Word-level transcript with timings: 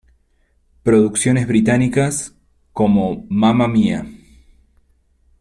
Producciones 0.81 1.45
británicas, 1.47 2.33
como 2.73 3.23
"Mamma 3.29 3.67
Mia! 3.67 4.03